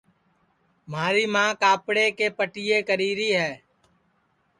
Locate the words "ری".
3.17-3.29